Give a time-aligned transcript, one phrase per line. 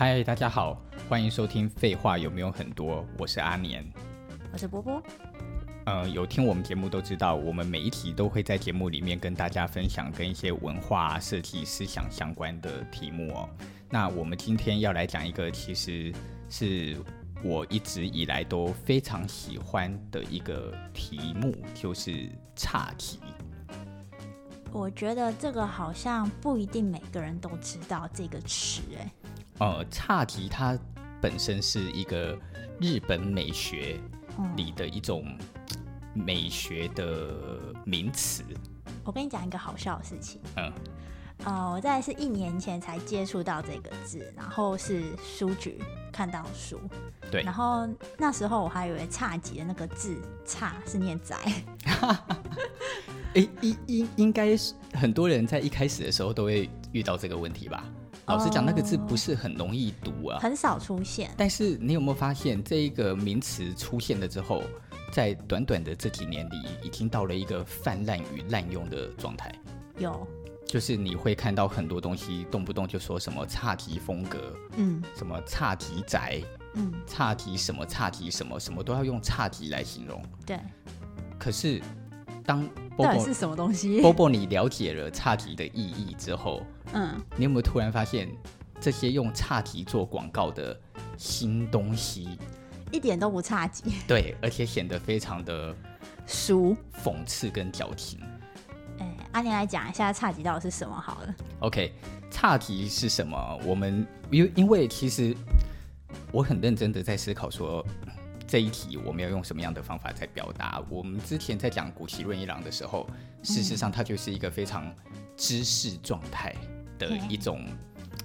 [0.00, 3.84] 嗨，大家好，欢迎收听《废话有没有很多》，我是阿年，
[4.50, 5.02] 我是波波。
[5.84, 13.46] 呃，有听我们节目都知道，我们每一集都会在节目里面跟大家分享跟一些文化、设计、思想相关的题目哦。
[13.90, 16.10] 那我们今天要来讲一个，其实
[16.48, 16.96] 是
[17.42, 23.18] 我一直以来都非常喜欢的一个题目，就是差题。
[24.72, 29.12] 我觉得这个好像不一定每个人都知道这个词，哎。
[29.60, 30.76] 呃，侘寂它
[31.20, 32.36] 本身是一个
[32.80, 34.00] 日本美学
[34.56, 35.24] 里的一种
[36.14, 38.42] 美学的名词。
[39.04, 40.40] 我跟你讲一个好笑的事情。
[40.56, 40.72] 嗯。
[41.44, 45.78] 呃，我在是一年前才接触到这个字，然后是书局
[46.12, 46.80] 看到书。
[47.30, 47.42] 对。
[47.42, 47.86] 然后
[48.18, 51.36] 那时候我还以为差级的那个字“差”是念“宅”。
[53.34, 57.84] 哎，应应应该是很多人在一开始的时候都会遇到这个问题吧？
[58.30, 61.32] 老实讲，那个字不是很容易读啊，很少出现。
[61.36, 64.62] 但是你有没有发现，这一个名词出现了之后，
[65.12, 69.52] 在短短的这几年里，已经到了一个泛滥与滥用的状态？
[69.98, 70.24] 有，
[70.64, 74.38] 就是你会看到很多东西，动不动就说什么差级风格，
[74.76, 76.40] 嗯，什么差级宅，
[76.74, 80.22] 嗯，差级什么差级什么什么都要用差级来形容。
[80.46, 80.56] 对，
[81.36, 81.82] 可是
[82.44, 82.64] 当
[82.96, 84.00] 到底是什么东西？
[84.00, 86.62] 波波，你了解了差级的意义之后，
[86.92, 88.28] 嗯，你有没有突然发现
[88.80, 90.78] 这些用差题做广告的
[91.16, 92.38] 新东西
[92.90, 93.92] 一点都不差级？
[94.06, 95.74] 对，而且显得非常的
[96.26, 98.18] 俗、讽刺跟矫情。
[98.98, 101.34] 哎、欸，阿年来讲一下差题到底是什么好了。
[101.60, 101.92] OK，
[102.30, 103.60] 差题是什么？
[103.64, 105.36] 我们因因为其实
[106.32, 107.84] 我很认真的在思考说。
[108.50, 110.82] 这一题我们要用什么样的方法在表达？
[110.88, 113.08] 我们之前在讲古奇润一郎的时候，
[113.44, 114.92] 事实上他就是一个非常
[115.36, 116.52] 知识状态
[117.00, 117.64] 的一种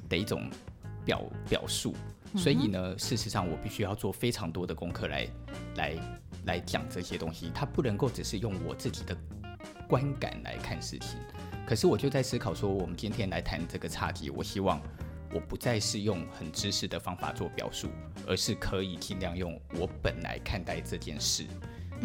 [0.08, 0.48] 的一种
[1.04, 1.96] 表表述。
[2.36, 5.28] 所以呢，事实上我必须要做非常多的功课来
[5.78, 5.96] 来
[6.46, 7.50] 来讲这些东西。
[7.56, 9.18] 它不能够只是用我自己的
[9.88, 11.18] 观感来看事情。
[11.66, 14.80] 可是我就在思考说，我们今天来谈这个差题，我希望。
[15.34, 17.90] 我不再是用很知识的方法做表述，
[18.26, 21.44] 而是可以尽量用我本来看待这件事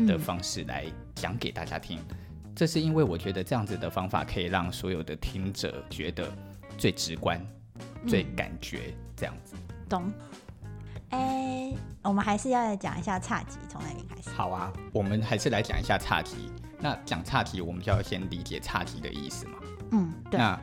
[0.05, 2.01] 的方式来讲给大家听。
[2.09, 2.53] 嗯。
[2.57, 6.29] 这是因为我觉得这样子的方法可以让所有的听者觉得
[6.81, 7.39] 最直观、
[8.03, 9.55] 嗯、最感觉这样子。
[9.89, 10.11] 懂？
[11.11, 14.31] 哎，我们还是要来讲一下差级从哪里开始？
[14.31, 16.35] 好啊，我们还是来讲一下侘寂。
[16.79, 19.59] 那讲侘寂，我们就要先理解侘寂的意思嘛。
[19.91, 20.39] 嗯，对。
[20.39, 20.59] 那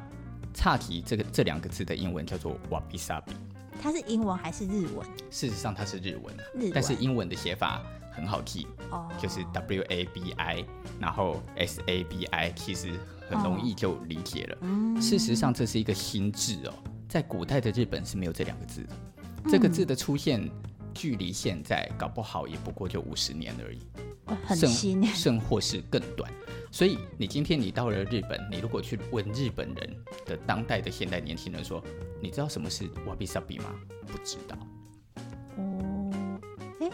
[0.55, 3.35] 侘寂这个这两个字的英文叫做 wabi sabi，
[3.79, 5.05] 它是英文还是日文？
[5.29, 7.83] 事实上它是日文，日文，但是英文的写法
[8.17, 10.65] 很好记，哦，就是 w a b i，
[10.99, 12.93] 然后 s a b i，其实
[13.29, 14.57] 很容易就理解了。
[14.61, 16.73] 哦，事实上这是一个新字哦，
[17.07, 18.89] 在古代的日本是没有这两个字的，
[19.43, 20.49] 嗯，这个字的出现
[20.95, 23.79] 距离现在搞不好也不过就五十年而已，
[24.47, 26.31] 很新，甚，甚或是更短。
[26.71, 29.95] 所以你今天你到了日本，你如果去问日本人
[30.25, 31.81] 的当代的现代年轻人说，
[32.19, 33.73] 你知道什么是 wabi sabi 吗？
[34.05, 34.57] 不知道。
[35.55, 36.11] 哦，
[36.81, 36.89] 哎，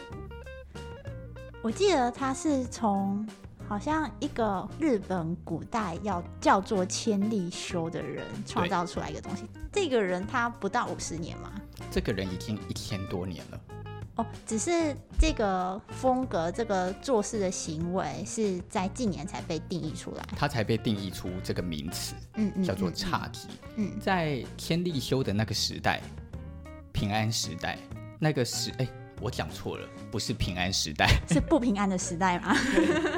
[1.64, 3.26] 我记得他是从
[3.70, 9.46] 好像一个日本古代要叫做千利休的人创造出来一个东西。
[9.72, 11.50] 这个人他不到五十年吗？
[11.90, 13.62] 这个人已经一千多年了。
[14.16, 23.46] 哦，只是这个风格、这个做事的行为是在近年才被定义出来，他才被定义出这个名词，嗯嗯，叫做侘寂。
[23.78, 26.02] 嗯，在千利休的那个时代，
[26.92, 27.80] 平安时代，
[28.20, 28.88] 那个时，哎，
[29.22, 32.56] 我讲错了，不是平安时代， 是不平安的时代吗？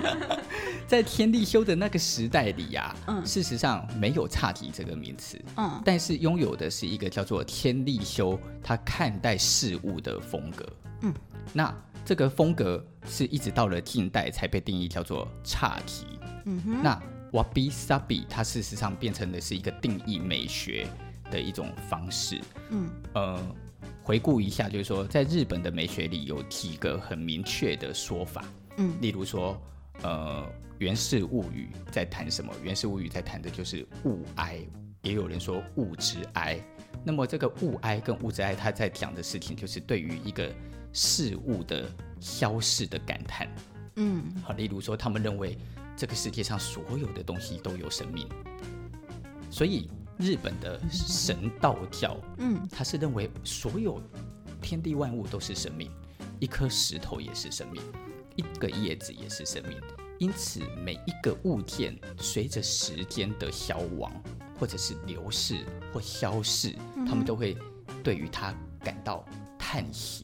[0.88, 10.66] 在天地修的那个时代里呀、啊，嗯，事实上没有差题这个名词，嗯，但是拥有的是一个叫做天地修他看待事物的风格。
[11.02, 11.14] 嗯，
[11.52, 11.76] 那
[12.06, 16.06] 这个风格是一直到了近代才被定义叫做差题。
[16.46, 16.98] 嗯哼，那
[17.34, 20.88] wabi sabi 它事实上变成的是一个定义美学
[21.30, 22.40] 的一种方式。
[22.70, 23.38] 嗯，呃，
[24.06, 28.46] 回顾一下，就是说在日本的美学里有几个很明确的说法。
[28.78, 29.60] 嗯，例如说，
[30.04, 30.44] 呃，
[30.78, 32.54] 《源氏物语》在谈什么？
[32.62, 34.60] 《源氏物语》在谈的就是物哀，
[35.02, 36.60] 也有人说物之哀。
[37.04, 40.54] 那么这个物哀跟物之哀，它在讲的事情就是对于一个
[40.94, 43.48] 事物的消逝的感叹，
[43.96, 45.58] 嗯，好，例如说，他们认为
[45.98, 48.30] 这个世界上所有的东西都有生命，
[49.50, 54.02] 所以日本的神道教，嗯，他是认为所有
[54.62, 55.92] 天地万物都是生命，
[56.40, 57.82] 一颗石头也是生命，
[58.36, 59.78] 一个叶子也是生命，
[60.20, 64.12] 因此每一个物件随着时间的消亡，
[64.60, 66.76] 或者是流逝或消逝，
[67.08, 67.58] 他们都会
[68.04, 68.54] 对于它。
[68.86, 69.26] 感到
[69.58, 70.24] 叹息。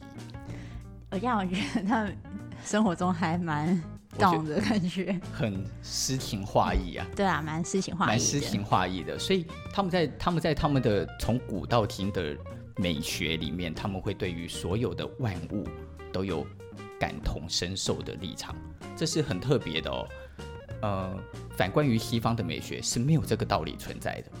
[1.10, 2.16] 我这样我觉得他们
[2.64, 3.82] 生活中还蛮
[4.18, 7.06] down 的感觉，很诗情画意啊。
[7.16, 9.18] 对啊，蛮诗情画意，蛮诗情画意的。
[9.18, 12.36] 所以他们在他们在他们的从古到今的
[12.76, 15.66] 美学里面，他们会对于所有的万物
[16.12, 16.46] 都有
[16.98, 18.54] 感同身受的立场，
[18.96, 20.08] 这是很特别的哦。
[20.82, 21.16] 呃，
[21.56, 24.32] 反观于西方的美学是没有这个道理存在的。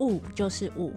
[0.00, 0.92] 物就是物，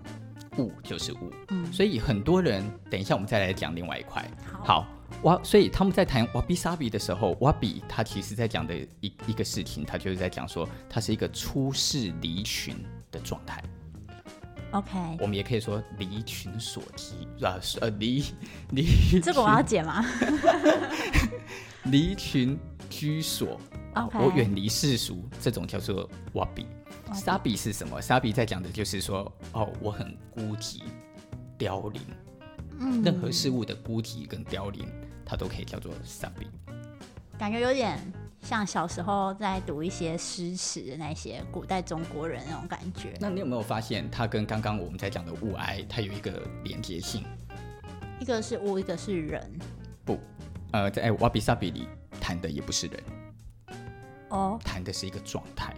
[0.57, 1.31] 物就是物。
[1.49, 4.27] 嗯，所以很多人，等一下我们再来讲另外一块。
[4.63, 4.87] 好，
[5.23, 12.75] 哇，所以他们在谈瓦比萨比的时候，瓦比他其实在讲的一一个事情，他就是在讲说，他是一个出世离群
[13.11, 13.63] 的状态。
[14.71, 18.23] OK，我们也可以说离群所居啊，呃，离
[18.71, 20.05] 离这个我要解吗？
[21.85, 22.57] 离群
[22.89, 23.59] 居所。
[24.13, 26.65] 我远离世俗，这种叫做瓦比。
[27.13, 27.99] 沙比是什么？
[28.01, 30.83] 沙比在讲的就是说，哦，我很孤寂、
[31.57, 32.01] 凋零。
[32.79, 34.87] 嗯，任何事物的孤寂跟凋零，
[35.29, 36.47] 它都可以叫做沙比。
[37.37, 37.99] 感觉有点
[38.41, 43.13] 像小时候在读一些诗词的那些古代中国人那种感觉。
[43.19, 47.23] 那你有没有发现，它跟刚刚我们在讲的物哀，它有一个连接性？
[48.19, 49.59] 一个是物，一个是人。
[50.03, 50.19] 不，
[50.71, 51.87] 呃，在瓦比萨比里
[52.19, 53.03] 谈的也不是人。
[54.29, 55.73] 哦，谈的是一个状态，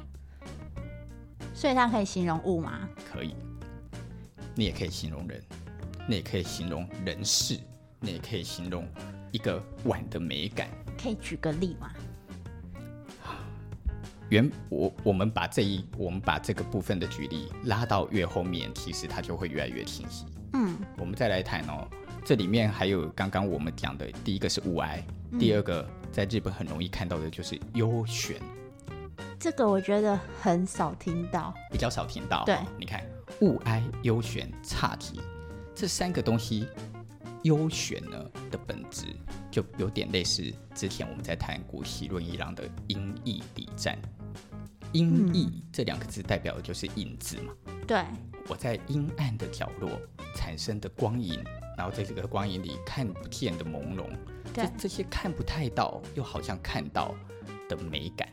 [1.54, 2.90] 所以它可以形容物吗？
[3.12, 3.36] 可以，
[4.56, 5.44] 你也可以形容人，
[6.08, 7.60] 你也可以形容人事，
[8.00, 8.86] 你也可以形容
[9.32, 10.68] 一个碗的美感。
[11.02, 11.92] 可以举个例吗？
[14.30, 20.26] 原我我们把这一我们把这个部分的举例拉到越后面，其实它就会越来越清晰。
[20.54, 21.88] 嗯，我们再来谈哦，
[22.24, 25.04] 这里面还有刚刚我们讲的第一个是物哀，
[25.40, 25.82] 第二个。
[25.82, 28.36] 嗯在日本很容易看到的就是优选，
[29.40, 32.44] 这个我觉得很少听到，比较少听到。
[32.44, 33.02] 对，你看
[33.40, 35.22] 物哀、幽玄、侘寂
[35.74, 36.68] 这三个东西，
[37.44, 39.06] 幽玄呢的本质
[39.50, 43.98] 就有点类似之前我们在谈古崎润一郎的音译礼赞。
[44.94, 47.54] 阴翳这两个字代表的就是影子嘛。
[47.88, 48.04] 对，
[48.50, 49.90] 我在阴暗的角落
[50.36, 51.42] 产生的光影，
[51.78, 54.06] 然后在这个光影里看不见的朦胧。
[54.54, 57.16] 这这些看不太到又好像看到
[57.70, 58.28] 的美感，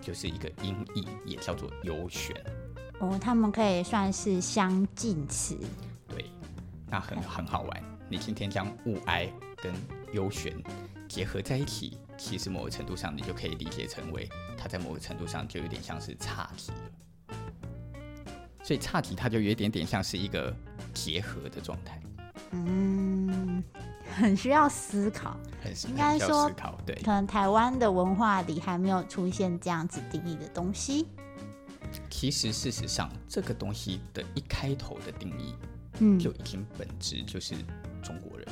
[0.00, 2.36] 就是一个音译，也叫做优选。
[3.00, 5.58] 哦，他们可以算是相近词。
[6.06, 6.24] 对，
[6.88, 7.97] 那很很好玩。
[8.08, 9.72] 你今天将物哀跟
[10.12, 10.52] 幽玄
[11.08, 17.36] 结合在一起，其实某个程度上你就可以理解成为，它在某个程度上就有点像是差题了。
[18.62, 20.54] 所以差题它就有一点点像是一个
[20.92, 22.00] 结合的状态。
[22.52, 23.62] 嗯。
[24.16, 26.50] 很需要思考，很应该说，
[26.84, 31.06] 对，可能台湾的文化里还没有出现这样子定义的东西。
[32.10, 35.54] 其实，事实上，这个东西的一开头的定义，
[36.00, 37.54] 嗯，就已经本质就是
[38.08, 38.48] 中国人。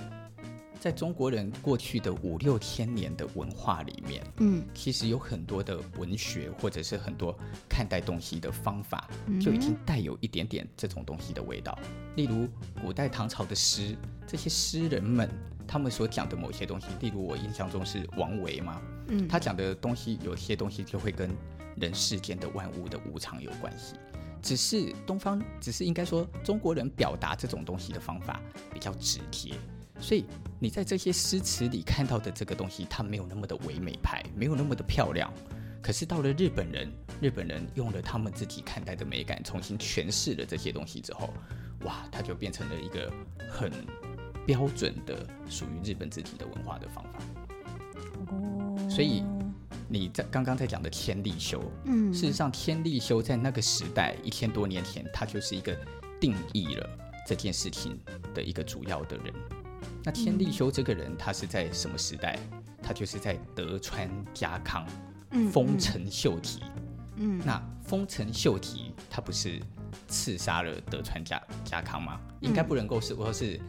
[0.79, 7.37] 在中国人过去的五六千年的文化里面，嗯，其实有很多的文学或者是很多
[7.69, 9.09] 看待东西的方法，
[9.41, 11.77] 就已经带有一点点这种东西的味道。
[12.15, 12.47] 例如，
[12.81, 13.97] 古代唐朝的诗，
[14.27, 15.29] 这些诗人们。
[15.69, 21.29] 他们所讲的某些东西，例如我印象中是王维嘛，嗯，他讲的东西有些东西就会跟
[21.75, 23.97] 人世间的万物的无常有关系。
[24.43, 28.41] 只是东方，只是应该说中国人表达这种东西的方法
[28.73, 29.55] 比较直接，
[30.01, 30.25] 所以
[30.59, 35.33] 你在这些诗词里看到的这个东西，它没有那么的唯美派，没有那么的漂亮。
[35.83, 41.33] 可是到了日本人，日本人用了他们自己看待的美感，重新诠释了这些东西之后，
[41.85, 43.13] 哇，它就变成了一个
[43.51, 43.71] 很。
[44.47, 47.19] 标准的属于日本自己的文化的方法，
[48.89, 49.25] 所以
[49.89, 55.77] 你在刚刚在讲的千利休，嗯，事实上千利休在那个时代一千多年前，他就是一个
[56.21, 56.89] 定义了
[57.27, 57.99] 这件事情
[58.35, 59.33] 的一个主要的人。
[60.03, 62.39] 那千利休这个人，他是在什么时代？
[62.83, 64.87] 他就是在德川家康，
[65.53, 66.61] 丰臣秀吉，
[67.17, 69.61] 嗯，那丰臣秀吉他不是
[70.09, 72.21] 刺杀了德川家家康吗？
[72.41, 73.61] 应该不能够是，我说是。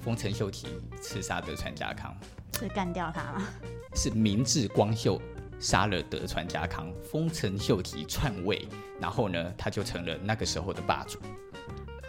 [0.00, 0.66] 丰臣秀吉
[1.00, 2.12] 刺杀德川家康，
[2.58, 3.42] 是干掉他吗？
[3.94, 5.22] 是明治光秀
[5.62, 8.66] 杀了德川家康，丰臣秀吉篡位，
[9.00, 11.20] 然后呢，他就成了那个时候的霸主。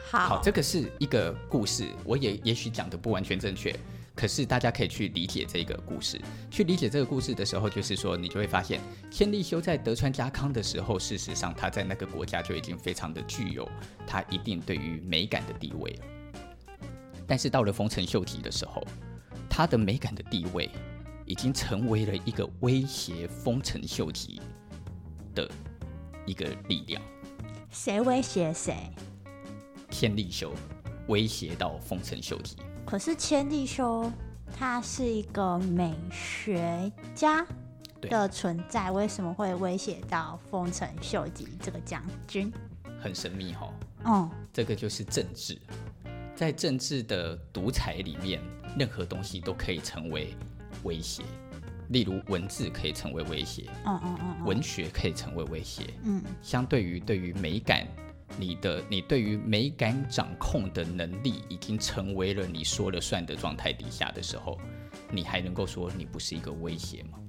[0.10, 3.74] 好，好，这个是一个故事，我也也许讲的不完全正确，
[4.16, 6.20] 可是大家可以去理解这个故事。
[6.50, 8.82] 去理解这个故事的时候，就是说你就会发现，
[9.12, 13.70] 千利休在德川家康的时候，事实上他在那个国家就已经非常的具有
[14.08, 16.06] 他一定对于美感的地位了。
[17.28, 18.84] 但是到了丰臣秀吉的时候，
[19.48, 20.70] 他的美感的地位
[21.26, 24.42] 已经成为了一个威胁丰臣秀吉
[25.34, 25.50] 的
[26.26, 27.02] 一个力量。
[27.70, 28.76] 谁威胁谁？
[29.90, 30.54] 千利休。
[31.08, 32.56] 威胁到丰臣秀吉。
[32.86, 34.10] 可是千利休
[34.58, 37.46] 他是一个美学家
[38.00, 42.50] 的存在，为什么会威胁到丰臣秀吉这个将军？
[43.02, 43.68] 很神秘哈、
[44.06, 44.12] 哦。
[44.12, 45.60] 哦、嗯，这个就是政治，
[46.34, 48.42] 在政治的独裁里面，
[48.80, 50.34] 任何东西都可以成为
[50.84, 51.24] 威胁。
[51.90, 57.86] 例如文字可以成为威胁，嗯嗯嗯，文学可以成为威胁，嗯，相对于对于美感，
[58.38, 64.58] 你的你对于美感掌控的能力已经成为了你说了算的状态底下的时候，
[65.12, 67.20] 你还能够说你不是一个威胁吗？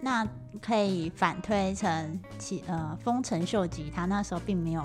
[0.00, 0.26] 那
[0.60, 4.82] 可以反推成其呃丰臣秀吉他那时候并没有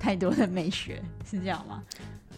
[0.00, 1.84] 太多的美学，是这样吗？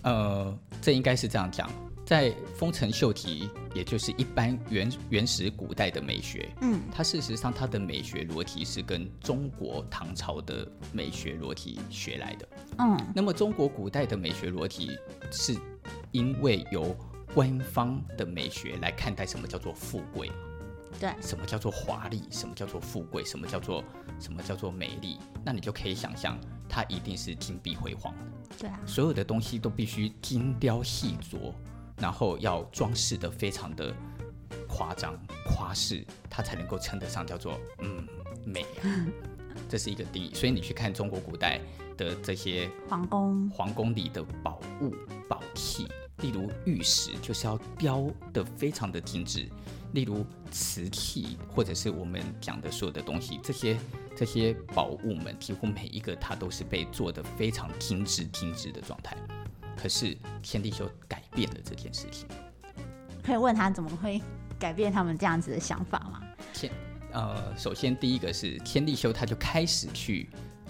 [0.02, 1.71] 呃，这应该是这样讲。
[2.09, 12.49] 在丰臣秀吉，也就是一般原原始古代的美学，嗯，它事实上它的美学逻辑是跟中国唐朝的美学逻辑学来的，
[12.79, 14.99] 嗯，那么中国古代的美学逻辑
[15.31, 15.55] 是
[16.11, 16.97] 因为由
[17.35, 20.33] 官方的美学来看待什么叫做富贵，
[20.99, 23.85] 对，什么叫做华丽，什么叫做富贵，什么叫做
[24.19, 26.38] 什么叫做美丽，那你就可以想象，
[26.71, 31.53] 它一定是金碧辉煌的，对啊，所有的东西都必须精雕细琢。
[31.99, 33.95] 然后要装饰的非常的
[34.69, 38.07] 夸张夸饰，它才能够称得上叫做嗯
[38.45, 38.64] 美，
[39.69, 40.33] 这是一个定义。
[40.35, 41.61] 所以你去看中国古代
[41.97, 44.95] 的这些皇宫，皇宫里的宝物
[45.28, 45.88] 宝器，
[46.19, 49.49] 例如玉石，就是要雕得非常的精致；
[49.93, 53.76] 例如瓷器，或者是我们讲的所有的东西，这些
[54.14, 59.17] 这些宝物们，几乎每一个它都是被做的非常精致精致的状态。
[59.80, 62.26] 可是天地修改变了这件事情，
[63.23, 64.20] 可以问他怎么会
[64.58, 66.20] 改变他们这样子的想法吗？
[66.52, 66.73] 天
[67.12, 70.28] 呃，首先第一个是天地修，他就开始去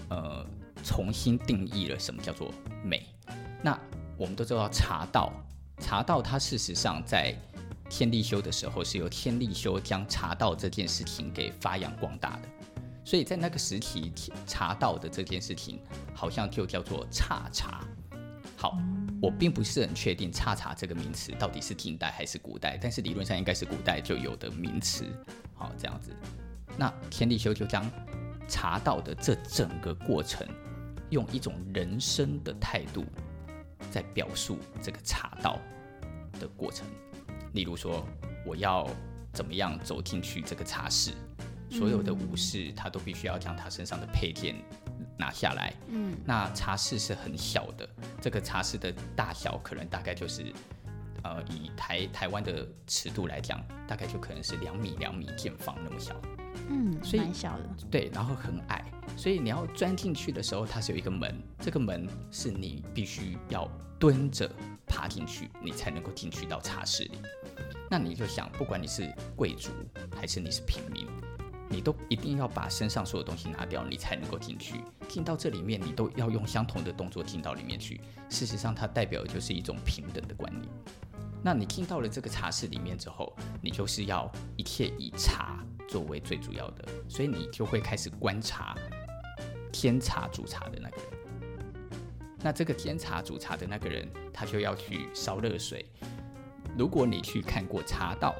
[0.09, 0.45] 呃
[0.83, 3.07] 重新定义了什么叫做美。
[3.63, 3.77] 那
[4.15, 5.33] 我们都知道茶道，
[5.79, 7.35] 茶道它事实上在
[7.89, 12.49] 天地修的时候是由天地修将茶道这件事情给发扬光大的，
[13.03, 14.13] 所以在那个时期，
[14.45, 15.81] 茶道的这件事情
[16.13, 17.83] 好像就叫做茶茶。
[18.61, 18.77] 好，
[19.21, 25.05] 我并不是很确定“姹茶”这个名词到底是近代还是古代，但是理论上应该是古代就有的名词。
[25.53, 26.11] 好，这样子，
[26.77, 27.89] 那天地修就将
[28.49, 30.45] 茶道的这整个过程，
[31.09, 33.05] 用一种人生的态度
[33.89, 35.57] 在表述这个茶道
[36.37, 36.85] 的过程。
[37.53, 38.05] 例如说，
[38.45, 38.85] 我要
[39.31, 41.13] 怎么样走进去这个茶室，
[41.71, 44.53] 所有的武士他都必须要将他身上的佩剑。
[45.19, 47.87] 拿下来，嗯，那茶室是很小的，
[48.21, 50.53] 这个茶室的大小可能大概就是，
[51.23, 56.15] 呃，以台台湾的尺度来讲，大概就可能是两米两米见方那么小，
[56.69, 58.85] 嗯，所以蛮小的，对，然后很矮，
[59.17, 64.49] 所以你要钻进去的时候，它是有一个门，这个门是你必须要蹲着
[64.87, 67.11] 爬进去，你才能够进去到茶室里。
[67.91, 69.71] 那你就想，不管你是贵族
[70.15, 71.05] 还是你是平民。
[71.69, 74.81] 你都一定要把身上所有东西拿掉，你才能够进去。
[75.07, 78.01] 进到这里面，你都要用相同的动作进到里面去。
[78.29, 80.67] 事实上，它代表的就是一种平等的观念。
[81.41, 88.75] 那你进到了这个茶室里面之后，你就是要一切以茶作为最主要的，所以你就会开始观察
[89.71, 91.05] 添茶煮茶的那个人。
[92.41, 95.85] 那这个添茶煮茶的那个人，他就要去烧热水。
[96.77, 98.33] 如果你去看过茶道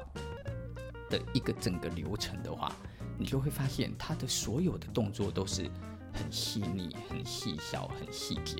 [1.08, 2.74] 的一个整个流程的话，
[3.20, 5.70] 你就会发现，他的所有的动作都是
[6.14, 8.56] 很细腻、很细小、很细节。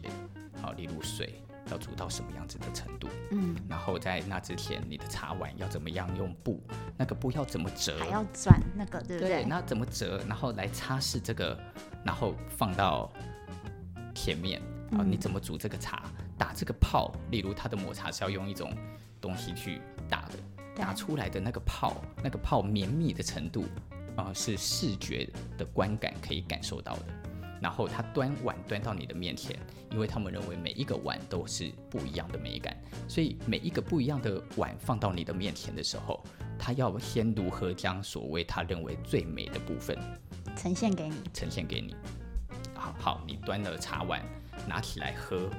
[0.61, 6.63] 好，例如水要煮到什么样子的程度，嗯，然后在那之前，你的茶碗要怎么样用布，
[6.99, 9.29] 那个布要怎么折，还要转那个，对不对？
[9.31, 11.59] 对，那怎么折，然后来擦拭这个，
[12.05, 13.11] 然后放到
[14.15, 14.61] 前面，
[14.93, 18.71] 啊你怎么煮这个茶，嗯、打这个泡，例如它的抹茶是要用一种
[19.23, 20.35] 东西去打的，
[20.77, 23.65] 打出来的那个泡，那个泡绵密的程度。
[24.17, 27.03] 啊、呃，是视觉的观感可以感受到的。
[27.61, 29.55] 然后他端碗端到你的面前，
[29.91, 32.75] 因为他们认为每一个碗都是不一样的美感，
[33.07, 36.25] 所以每一个不一样的碗放到你的面前的时候，
[36.59, 39.99] 他要先如何将所谓他认为最美的部分
[40.57, 41.95] 呈现给你，呈现给你。
[42.75, 44.25] 好好，你端了茶碗
[44.67, 45.51] 拿起来喝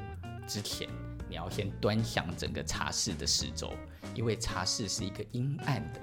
[0.48, 0.90] 之前，
[1.30, 3.72] 你要先端详整个茶室的四周，
[4.16, 6.02] 因为茶室是一个阴暗的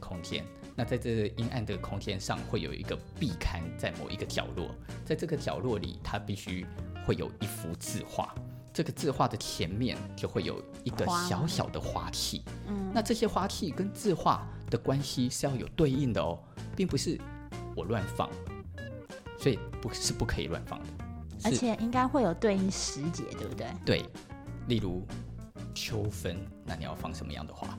[0.00, 0.42] 空间。
[0.78, 4.72] 那在这个阴暗的空间上，会有一个壁龛在某一个角落，
[5.04, 6.64] 在这个角落里，它必须
[7.04, 8.32] 会有一幅字画。
[8.72, 12.44] 这个字画的前面就会有一个小小的花器。
[12.68, 16.38] 嗯，那这些花器跟字画的关系是要有对应的哦，
[16.76, 17.18] 并不是
[17.74, 18.30] 我乱放，
[19.36, 20.86] 所以不是不可以乱放的。
[21.42, 23.66] 而且应该会有对应时节，对不对？
[23.84, 24.04] 对，
[24.68, 25.04] 例如
[25.74, 27.76] 秋分，那你要放什么样的花？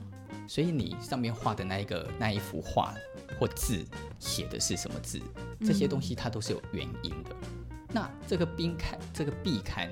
[0.50, 2.92] 所以你上面画的那一个那一幅画
[3.38, 3.86] 或字
[4.18, 5.20] 写的是什么字？
[5.60, 7.30] 这些东西它都是有原因的。
[7.70, 9.88] 嗯、那这个冰刊，这个壁刊。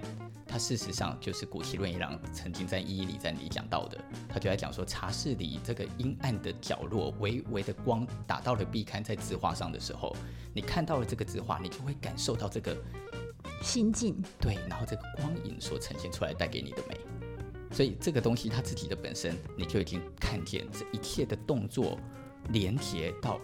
[0.49, 3.99] 它事实上就是谷崎润一郎曾经在《一一礼赞》里讲到的，
[4.29, 10.17] 他就在讲说茶室里这个阴暗的角落，微微的光打到了壁刊在字画上的时候，
[10.53, 12.77] 你看到了这个字画，你就会感受到这个
[13.63, 14.21] 心境。
[14.41, 16.99] 对，然后这个光影所呈现出来带给你的美，
[17.73, 21.99] 所以这个东西它自己的本身，你就已经看见这一切的动作
[22.51, 23.41] 连接到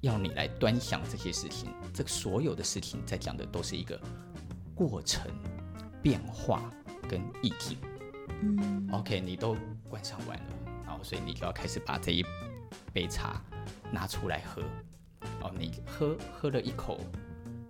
[0.00, 4.00] 要你来端详这些事情，这个所有的事情在讲的都是一个
[4.74, 5.30] 过程。
[6.02, 6.68] 变化
[7.08, 7.78] 跟意境，
[8.40, 9.56] 嗯，OK，你都
[9.88, 10.44] 观赏完了，
[10.84, 12.24] 然后所以你就要开始把这一
[12.92, 13.40] 杯茶
[13.92, 14.62] 拿出来喝，
[15.42, 16.98] 哦，你喝喝了一口，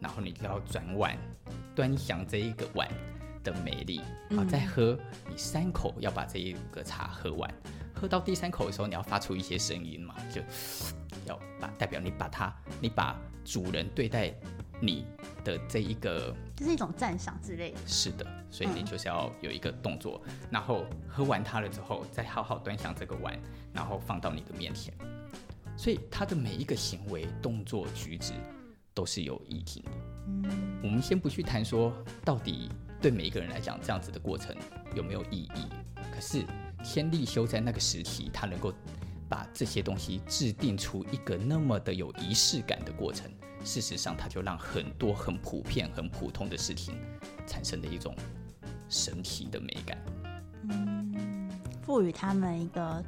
[0.01, 1.15] 然后你就要转碗
[1.75, 2.89] 端详这一个碗
[3.43, 4.01] 的美丽，
[4.31, 7.53] 啊，再喝你三口要把这一个茶喝完，
[7.95, 10.41] 喝到第三口的时候你要发出一些声音嘛，就
[11.27, 14.33] 要把代表你把它，你把主人对待
[14.81, 15.07] 你
[15.45, 17.79] 的这一个，这是一种赞赏之类的。
[17.87, 23.39] 是的，所以你就是要有一个动作，嗯、然后喝完它了之后，再好好端详这个碗，
[23.73, 24.93] 然后放到你的面前。
[25.75, 28.35] 所以他的每一个行为、动作、举止
[28.93, 29.91] 都是有意境的。
[30.27, 32.69] 嗯，我们先不去谈说到底
[33.03, 34.55] 对每一个人来讲这样子的过程
[34.95, 35.67] 有没有意义，
[36.15, 36.45] 可是
[36.85, 38.73] 天地修在那个时期，他能够
[39.29, 43.29] 把这些东西制定出一个那么的有仪式感的过程。
[43.65, 46.97] 事实上，它就让很多很普遍、很普通的事情
[47.47, 48.13] 产生了一种
[48.89, 49.99] 神奇的美感，
[50.69, 51.49] 嗯，
[51.81, 53.05] 赋予他们一个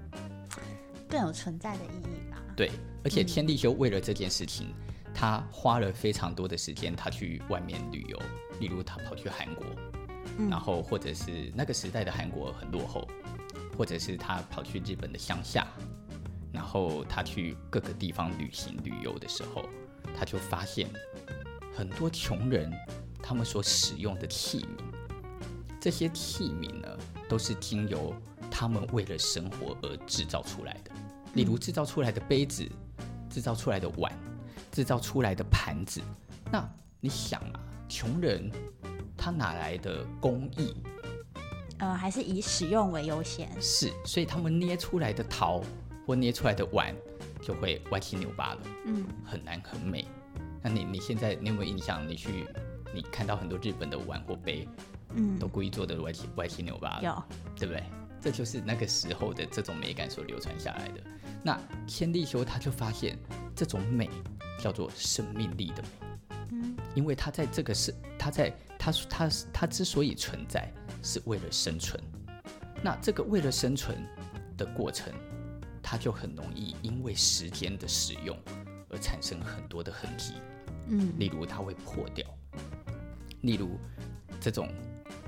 [1.08, 2.40] 更有存在的意义吧。
[2.56, 2.70] 对，
[3.02, 8.22] 而且天地修为了这件事情，嗯、他花了非常多的时间，他去外面旅游，
[8.60, 9.64] 例如他跑去韩国，
[10.38, 13.06] 嗯、然后或者是那个时代的韩国很落后，
[13.76, 15.66] 或者是他跑去日本的乡下，
[16.52, 19.64] 然后他去各个地方旅行旅游的时候。
[20.16, 20.88] 他就发现
[21.74, 22.70] 很多穷人，
[23.20, 24.84] 他们所使用的器皿，
[25.80, 26.88] 这些器皿呢，
[27.26, 28.14] 都是经由
[28.50, 30.90] 他们为了生活而制造出来的。
[31.32, 32.70] 例如制造出来的杯子，
[33.28, 34.12] 制造出来的碗，
[34.70, 36.00] 制造出来的盘子。
[36.52, 36.64] 那
[37.00, 37.60] 你想啊，
[37.94, 38.50] 穷人
[39.16, 40.74] 他哪来的工艺？
[41.78, 43.48] 呃，还是以使用为优先。
[43.60, 45.62] 是，所以他们捏出来的陶
[46.04, 46.92] 或捏出来的碗。
[47.40, 50.06] 就会歪七扭八了，嗯，很难很美。
[50.62, 52.08] 那你你现在你有没有印象？
[52.08, 52.46] 你去
[52.94, 54.66] 你看到很多日本的碗或杯，
[55.10, 57.22] 嗯，都故意做的歪七歪七扭八的，有，
[57.54, 57.84] 对不对？
[58.18, 61.02] 这就是那个时候的这种美感所流传下来的。
[61.42, 63.18] 那千利休他就发现
[63.54, 64.08] 这种美
[64.58, 66.13] 叫做生命力的美，
[66.50, 72.02] 嗯，因为它在这个是它在它它它之所以存在是为了生存，
[72.82, 73.96] 那这个为了生存
[74.56, 75.12] 的过程。
[75.86, 78.34] 它就很容易因为时间的使用
[78.88, 80.32] 而产生很多的痕迹，
[80.88, 82.26] 嗯，例如它会破掉，
[83.42, 83.78] 例如
[84.40, 84.66] 这种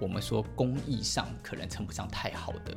[0.01, 2.75] 我们说工艺上可能称不上太好的，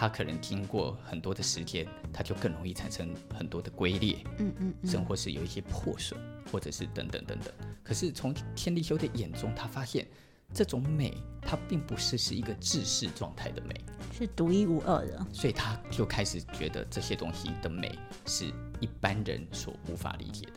[0.00, 6.18] 它可能经过很多的时间，它就更容易产生很多的龟裂，嗯嗯，嗯，甚或是有一些破损，
[6.50, 7.52] 或者是等等等等。
[7.84, 10.08] 可是从天利休的眼中，他发现。
[10.52, 13.72] 这种美，它并不是是一个制式状态的美，
[14.12, 18.46] 是独一无二的，所以他就开始觉得这些东西的美是
[18.80, 20.52] 一般人所无法理解的，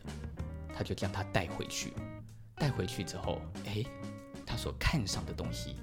[0.74, 1.92] 他就将它带回去，
[2.56, 3.84] 带回去之后，哎，
[4.44, 5.76] 他所看上的东西，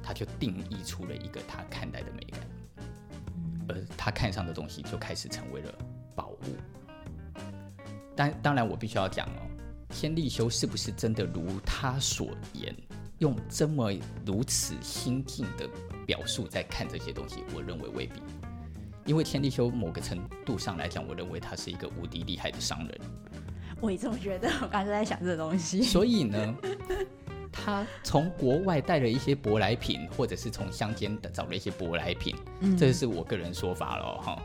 [0.00, 2.40] 他就定义出了一个他看待的美感，
[3.68, 5.74] 而他看上的东西就开始成为了
[6.14, 6.56] 宝物。
[8.14, 9.42] 当当然，我必须要讲哦，
[9.88, 12.74] 天利休是不是真的如他所言？
[13.18, 13.90] 用这么
[14.26, 15.66] 如此心境的
[16.06, 18.20] 表述在看这些东西，我认为未必，
[19.06, 23.00] 因为天利休某个程度上来讲，我认为他是一个无敌厉害的商人。
[23.80, 25.82] 我也这么觉得，我刚才在想这个东西。
[25.82, 26.54] 所以呢，
[27.66, 34.40] 他从国外带了一些舶来品，或者是从乡间的找了一些舶来品，嗯、这是我个人说法了哈。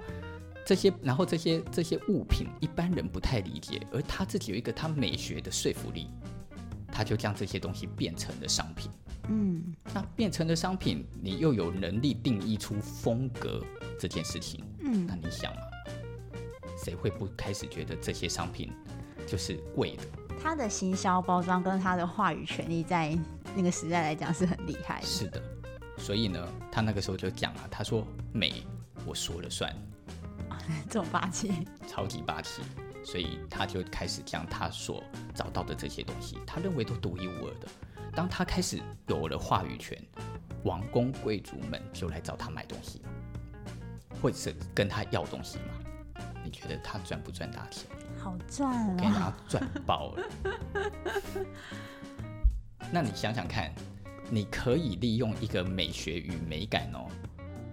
[0.66, 6.08] 这些，然后这些这些物品一般人不太理解，而他自己有一个他美学的说服力。
[6.94, 8.92] 他就将这些东西变成了商品，
[9.30, 13.64] 嗯，那变成了商品，你又有能力定义出风格
[13.98, 15.62] 这件事情，嗯，那你想嘛，
[16.84, 18.72] 谁会不开始觉得这些商品
[19.26, 20.04] 就是贵的？
[20.42, 23.18] 他的行销包装跟他的话语权利在
[23.56, 25.06] 那个时代来讲是很厉害的。
[25.06, 25.42] 是的，
[25.98, 28.64] 所以呢，他那个时候就讲啊，他说美，
[29.06, 29.74] 我说了算，
[30.90, 31.52] 这种霸气，
[31.88, 32.62] 超级霸气。
[33.04, 37.68] 所以他就开始将他所找到的这些东西，他认为都独一无二的。
[38.14, 40.00] 当他开始有了话语权，
[40.64, 43.02] 王公贵族们就来找他买东西，
[44.22, 46.24] 或者是跟他要东西嘛？
[46.44, 47.88] 你觉得他赚不赚大钱？
[48.22, 48.96] 好赚啊！
[48.98, 50.24] 给他赚爆了。
[52.92, 53.74] 那你想想看，
[54.30, 57.08] 你可以利用一个美学与美感哦，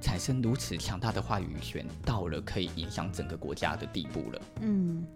[0.00, 4.40] 产生如此强大的话语权，到了可以影响整个国家的地步了。
[4.62, 5.06] 嗯。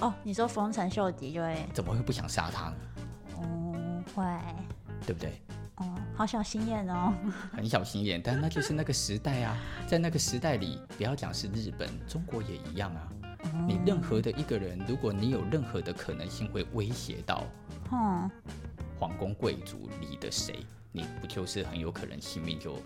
[0.00, 1.66] 哦，你说丰臣秀吉就会？
[1.74, 2.76] 怎么会不想杀他呢？
[3.36, 4.24] 哦，会，
[5.06, 5.42] 对不对？
[5.76, 7.12] 哦，好小心眼哦。
[7.52, 13.08] 很小心眼，但那就是那个时代啊，在那个时代里，不要讲是日本，中国也一样啊。
[13.60, 17.44] 嗯、你任何的一个人，如果你有任何的可能性会威胁到，
[17.92, 18.30] 嗯，
[18.98, 22.76] 皇宫贵族里的谁，你不就是很有可能性命就？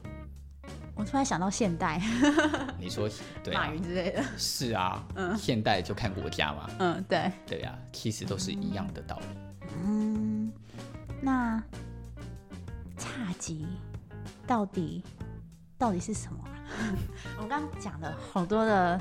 [0.96, 2.00] 我突然想到现代，
[2.78, 3.10] 你说
[3.42, 9.66] 对啊，马云之类的，是啊，嗯，现代就看国家嘛，嗯，对，对呀、啊，其实都是一样的道理。
[9.84, 10.52] 嗯，
[11.20, 11.62] 那
[12.96, 13.66] 差级
[14.46, 15.02] 到底
[15.76, 16.54] 到底是什么、啊？
[17.36, 19.00] 我们刚刚讲了好多的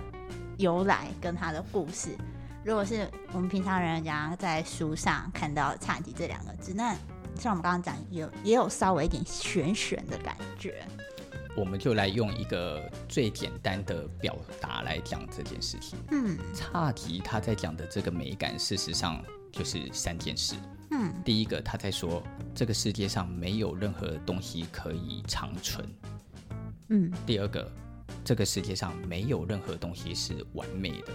[0.58, 2.16] 由来跟他的故事。
[2.64, 6.96] 如果是我们平常人家在书上看到“侘寂”这两个字，那
[7.38, 10.86] 像我们刚刚讲，有也有稍微一点玄玄的感觉。
[11.56, 16.00] 我们就来用一个最简单的表达来讲这件事情。
[16.10, 20.56] 嗯，侘寂他在讲的这个美感，事实上就是三件事。
[20.92, 22.24] 嗯，第一个他在说
[22.56, 25.88] 这个世界上没有任何东西可以长存。
[26.90, 27.72] 嗯，第二个
[28.24, 31.14] 这个世界上没有任何东西是完美的。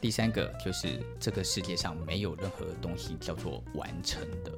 [0.00, 4.52] 第三个就是这个世界上没有任何东西叫做完成的。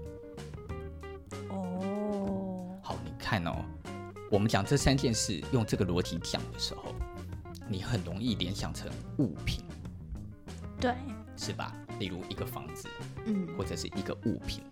[1.51, 3.65] 哦，好，你看哦。
[4.29, 6.93] 我们讲这三件事，用这个逻辑讲的时候，
[7.69, 9.65] 你很容易联想成物品，
[10.81, 10.93] 对，
[11.37, 11.73] 是吧？
[12.01, 12.89] 例如一个房子，
[13.25, 14.65] 嗯，或者是一个物品。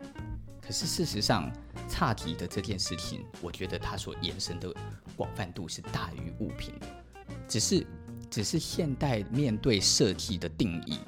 [0.66, 1.52] 可是事实上，
[1.90, 4.74] 差题的这件事情，我觉得它所延伸的
[5.14, 6.86] 广泛度是大于物品的。
[7.46, 7.86] 只是，
[8.30, 11.00] 只是现代面对设计的定义，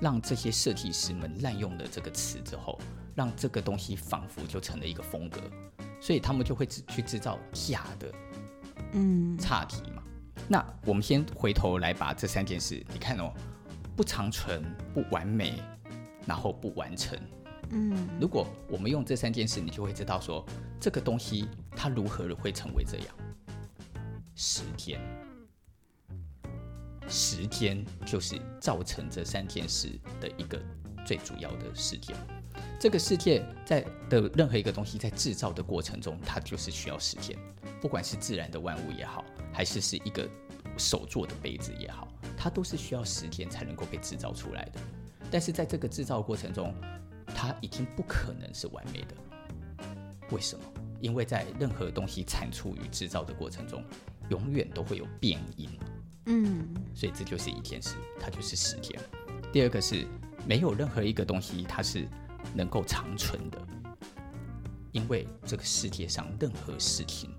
[0.00, 2.80] 让这些设计师们滥用了这个词之后，
[3.14, 5.38] 让这个东西仿佛就成了一个风格。
[6.00, 8.12] 所以他们就会去制造假的，
[8.92, 10.02] 嗯，差题嘛。
[10.48, 13.32] 那我们先回头来把这三件事，你看哦，
[13.94, 14.64] 不长存、
[14.94, 15.62] 不完美，
[16.26, 17.18] 然后不完成。
[17.70, 20.44] 嗯，如果我们用这三件事，你就会知道说，
[20.80, 23.08] 这个东西它如何会成为这样。
[24.34, 25.00] 时间，
[27.08, 29.88] 时间就是造成这三件事
[30.20, 30.60] 的一个
[31.06, 32.16] 最主要的事件。
[32.78, 37.36] 这个世界在的任何一个东西在制造的过程中，它就是需要时间。
[37.80, 40.28] 不管是自然的万物也好，还是是一个
[40.76, 44.80] 手做的杯子也好，它都是需要时间才能够被制造出来的。
[45.30, 46.74] 但是在这个制造过程中，
[47.26, 49.14] 它已经不可能是完美的。
[50.30, 50.64] 为什么？
[51.00, 53.84] 因为在任何东西产出与制造的过程中，
[54.30, 55.70] 永远都会有变因。
[56.26, 58.98] 嗯，所以这就是一件事，它就是时间。
[59.52, 60.06] 第二个是
[60.46, 62.08] 没有任何一个东西，它是。
[62.54, 63.58] 能够长存的，
[64.92, 67.30] 因为这个世界上任何事情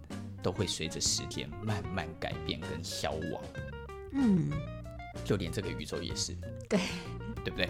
[0.42, 3.44] 都会随着时间慢慢改变跟消亡。
[4.14, 4.50] 嗯，
[5.24, 6.36] 就连这个宇宙也是。
[6.68, 6.80] 对，
[7.44, 7.70] 对不对？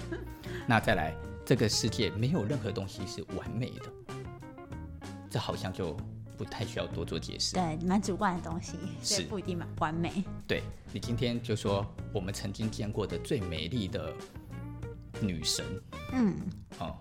[0.65, 1.13] 那再来，
[1.45, 4.15] 这个世界没有任何东西是完美的，
[5.29, 5.95] 这好像就
[6.35, 7.53] 不太需要多做解释。
[7.53, 10.23] 对，蛮主观的东西，是不一定蛮完美。
[10.47, 14.11] 对，你今天就说我们曾经见过的最美丽的
[15.21, 15.63] 女神，
[16.13, 16.35] 嗯，
[16.79, 16.95] 哦。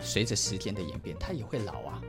[0.00, 2.02] 随着时间的演变，她也会老啊。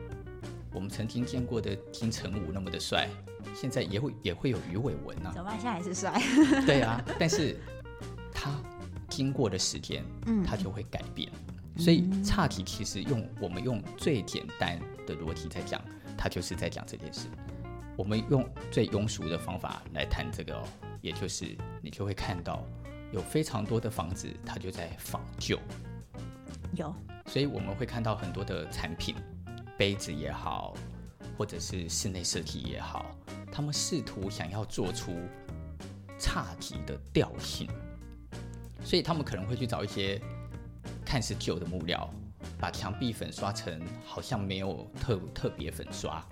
[0.71, 3.09] 我们曾经见过的金城武那么的帅，
[3.55, 5.31] 现在也会也会有鱼尾纹啊。
[5.33, 5.59] 怎么办？
[5.59, 6.21] 现在还是帅。
[6.65, 7.59] 对啊， 但是
[8.31, 8.51] 他
[9.07, 11.31] 经过的时间，嗯，他就会改变。
[11.79, 15.81] 所以差题其实用我们用最简单的逻辑在讲，
[16.17, 17.27] 它就是在讲这件事。
[17.95, 20.63] 我们用最庸俗的方法来谈这个哦，
[21.01, 22.63] 也就是你就会看到
[23.13, 25.57] 有非常多的房子，它就在仿旧。
[26.75, 26.93] 有。
[27.25, 29.15] 所以我们会看到很多的产品，
[29.77, 30.75] 杯子也好，
[31.37, 33.05] 或者是室内设计也好，
[33.51, 35.13] 他们试图想要做出
[36.17, 37.69] 差题的调性，
[38.83, 40.19] 所以他们可能会去找一些
[41.09, 42.07] 看似旧的木料，
[42.59, 46.23] 把墙壁粉刷成好像没有特特别粉刷，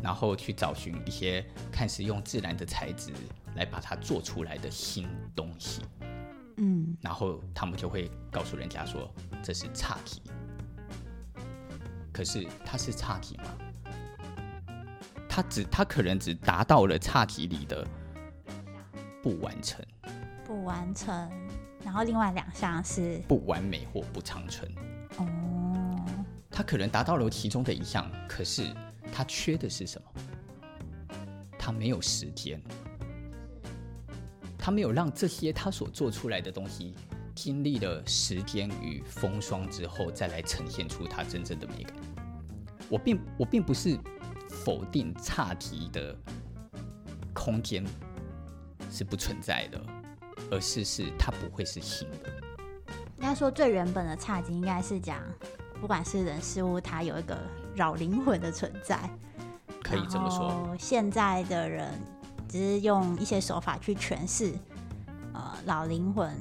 [0.00, 3.12] 然后去找寻一些看似用自然的材质
[3.56, 5.82] 来把它做出来的新东西。
[6.58, 10.22] 嗯，然后他们就会告诉人家说，这是差题。
[12.12, 13.44] 可是它是差题吗？
[15.28, 17.84] 它只它可能只达到了差题里的
[19.20, 19.84] 不完成，
[20.44, 21.28] 不完成。
[21.84, 24.70] 然后另外两项是不完美或不长存。
[25.18, 25.26] 哦，
[26.50, 28.74] 他可能达到了其中的一项，可是
[29.12, 30.22] 他缺的是什么？
[31.58, 32.60] 他没有时间，
[34.58, 36.94] 他没有让这些他所做出来的东西
[37.34, 41.94] 经历了时间与风霜之后，再来呈现出他真正的美感。
[42.88, 43.96] 我并我并不是
[44.48, 46.16] 否定差题的
[47.32, 47.84] 空间
[48.90, 49.80] 是不存在的，
[50.50, 52.30] 而是是它不会是新的。
[53.18, 55.18] 应该说最原本的侘寂应该是讲。
[55.80, 57.36] 不管是人事物，它有一个
[57.74, 59.10] 老灵魂的存在，
[59.82, 60.76] 可以这么说。
[60.78, 61.90] 现在的人
[62.48, 64.54] 只是用一些手法去诠释，
[65.32, 66.32] 呃，老灵魂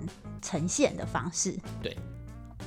[0.44, 1.58] 呈现的方式。
[1.82, 1.98] 对。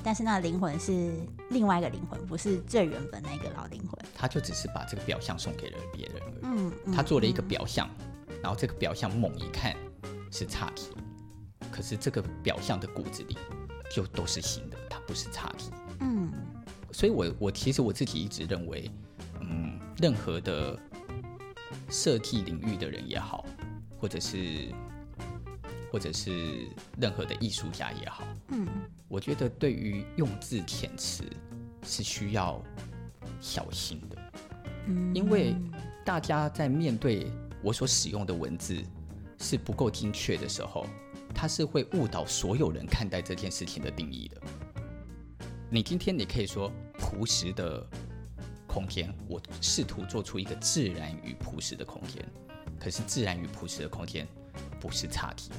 [0.03, 1.15] 但是那灵魂是
[1.51, 3.97] 另外一个灵魂，不是最原本那个老灵魂。
[4.13, 6.39] 他就只是把这个表象送给了别人而已。
[6.43, 6.73] 嗯。
[6.87, 7.89] 嗯，他做了一个表象，
[8.27, 9.77] 嗯、然后这个表象猛一看
[10.33, 10.89] 是侘寂，
[11.75, 13.37] 可是这个表象的骨子里
[13.91, 15.71] 就都是新的，它不是侘寂。
[15.99, 16.33] 嗯。
[16.93, 18.89] 所以我，我我其实我自己一直认为，
[19.41, 20.79] 嗯，任何的
[21.91, 23.45] 设计领域的人也好，
[23.99, 24.73] 或者是
[25.91, 26.69] 或者是
[27.01, 28.69] 任何的艺术家也好，嗯，
[29.09, 31.25] 我觉得对于用字遣词
[31.83, 32.63] 是需要
[33.41, 34.17] 小心的，
[34.87, 35.57] 嗯，因为
[36.05, 37.27] 大家在面对
[37.61, 38.81] 我所使用的文字
[39.41, 40.87] 是不够精确的时候，
[41.35, 44.41] 它是会误导所有人看待这件事情的定义的。
[45.69, 47.85] 你今天你可以说朴实的
[48.67, 52.25] 空间，我试图做出一个自然与朴实的空间，
[52.79, 54.27] 可是自然与朴实的空间
[54.81, 55.51] 不是差题。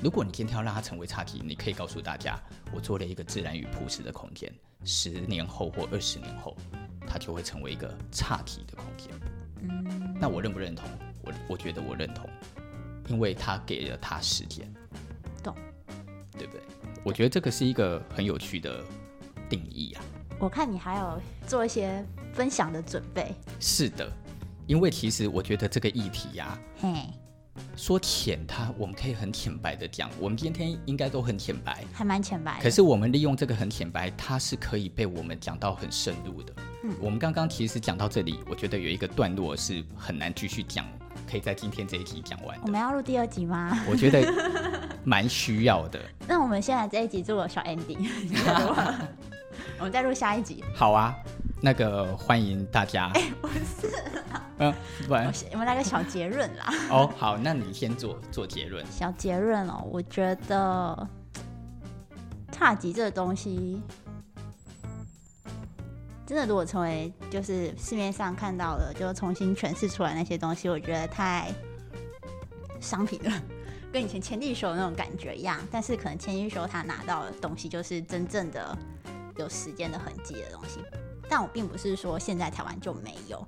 [0.00, 2.40] 如果你今天要让它成为差题，你可以告诉大家，
[2.72, 4.52] 我做了一个自然与朴实的空间，
[4.84, 6.56] 十年后或二十年后，
[7.06, 9.08] 它就会成为一个差题的空间。
[9.60, 10.88] 嗯，那我认不认同？
[11.22, 12.28] 我我觉得我认同，
[13.08, 14.72] 因为他给了他时间，
[15.42, 15.54] 懂，
[16.38, 16.62] 对不对？
[17.04, 18.82] 我觉得这个是一个很有趣的。
[19.48, 20.02] 定义啊！
[20.38, 23.34] 我看你还有做一些分享的准备。
[23.60, 24.10] 是的，
[24.66, 26.94] 因为其实我觉得这个议题呀、啊，嘿，
[27.76, 32.58] 说浅它，我们可以很浅白的讲，我们今天应该都很浅白，还蛮浅白。
[32.62, 36.54] 可是我们利用这个很浅白，它是可以被我们讲到很深入的。
[36.84, 40.86] 嗯，我们刚刚其实讲到这里，我觉得有一个段落是很难继续讲，
[41.32, 42.58] 可以在今天这一集讲完。
[42.60, 43.74] 我们要录第二集吗？
[43.90, 44.22] 我觉得
[45.02, 45.98] 蛮需要的。
[46.28, 48.06] 那我们现在这一集做个小 ending。
[49.78, 50.62] 我们再录下一集。
[50.74, 51.14] 好啊，
[51.62, 53.10] 那个欢迎大家。
[53.14, 53.90] 哎、欸，不是，
[54.58, 54.74] 嗯，
[55.08, 56.66] 不然我们来个小结论啦。
[56.90, 58.84] 哦，好，那你先做做结论。
[58.92, 61.08] 小结论哦，我觉得
[62.52, 63.80] 差级这个东西，
[66.32, 71.52] 真的如果成为就是市面上看到的，就重新诠释出来那些东西，我觉得太
[72.80, 73.42] 商品了，
[73.92, 75.60] 跟以前千利休那种感觉一样。
[75.70, 78.74] 但是可能千利休他拿到的东西，就是真正的。
[79.36, 80.78] 有时间的痕迹的东西，
[81.26, 83.46] 但我并不是说现在台湾就没有，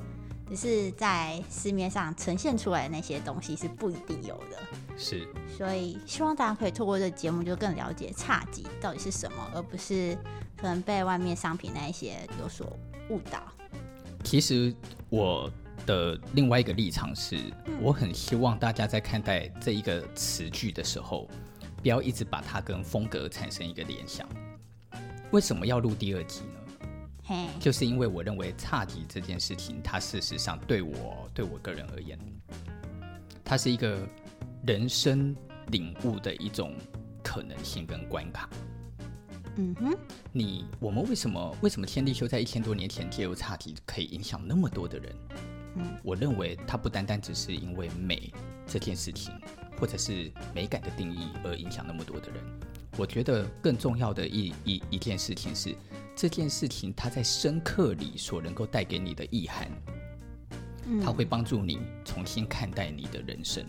[0.48, 4.58] 只是在市面上呈现出来的那些东西是不一定有的。
[4.96, 5.26] 是，
[5.56, 10.16] 所以希望大家可以透过这个节目，就更了解差级到底是什么，而不是
[10.56, 12.78] 可能被外面商品那一些有所
[13.10, 13.42] 误导。
[14.22, 14.74] 其实
[15.10, 15.50] 我
[15.84, 21.28] 的另外一个立场是，嗯，我很希望大家在看待这一个词句的时候，
[21.82, 24.26] 不要一直把它跟风格产生一个联想。
[25.30, 32.18] 为什么要录第二集呢.就是因为我认为差级这件事情，它事实上对我对我个人而言，
[33.42, 33.98] 它是一个
[34.66, 35.36] 人生
[35.72, 36.74] 领悟的一种
[37.22, 38.48] 可能性跟关卡。
[39.56, 39.94] 嗯哼，
[40.32, 45.14] 你我们为什么为什么天地修在一千多年前借由侘寂可以影响那么多的人？
[45.76, 48.32] 嗯，我认为它不单单只是因为美
[48.66, 49.34] 这件事情，
[49.78, 52.42] 或者是美感的定义而影响那么多的人。
[52.96, 55.76] 我觉得更重要的一一一件事情是，
[56.16, 59.68] 这件事情它在深刻里所能够带给你的意涵，
[61.02, 63.66] 它会帮助你重新看待你的人生，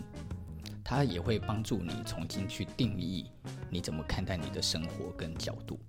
[0.88, 3.28] 它也会帮助你重新去定义
[3.68, 5.80] 你怎么看待你的生活跟角度。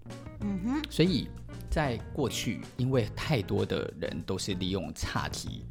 [0.41, 1.29] 嗯哼，所以
[1.69, 5.63] 在过去，因为太多的人都是利用差题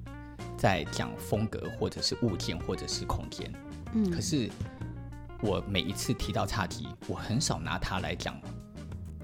[0.57, 3.53] 在讲风格，或者是物件，或者是空间。
[3.95, 4.49] 嗯，可是。
[5.43, 8.41] 我每一次提到差题，我很少拿它来讲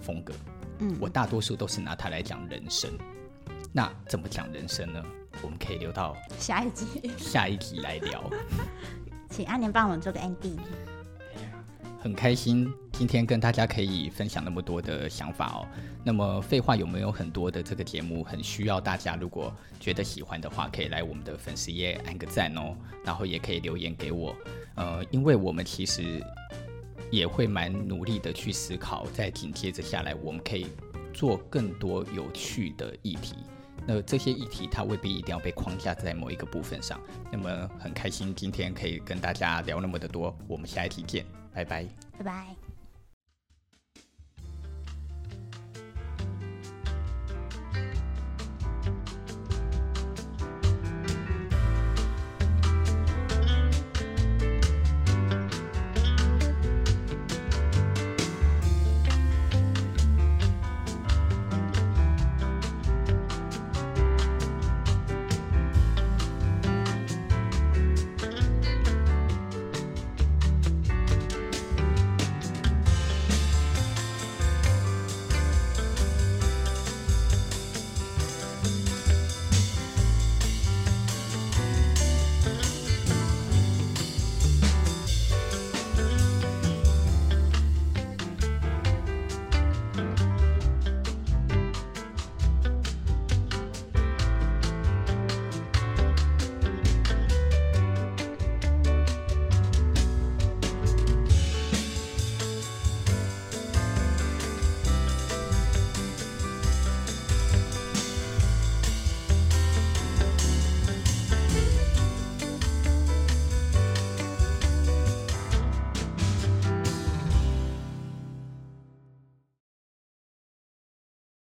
[0.03, 0.35] 风格，
[0.81, 2.91] 嗯，我大多数都是拿它来讲人生。
[3.73, 5.03] 那怎么讲人生呢？
[5.43, 6.87] 我们可以留到下一集，
[7.17, 8.31] 下一集来聊。
[9.33, 10.59] 请阿年帮我们做个 ending。
[11.99, 15.67] 很开心今天跟大家可以分享那么多的想法哦。
[16.05, 24.37] 那么废话有没有很多的这个节目很需要大家，如果觉得喜欢的话，可以来我们的粉丝页按个赞哦，然后也可以留言给我。
[24.75, 26.21] 呃，因为我们其实
[27.11, 30.67] 也会蛮努力的去思考，在紧接着下来我们可以
[31.15, 33.37] 做更多有趣的议题。
[33.87, 37.01] 那这些议题它未必一定要被框架在某一个部分上。
[37.31, 41.87] 那么很开心今天可以跟大家聊那么的多，我们下一期见，拜拜，
[42.19, 42.62] 拜拜。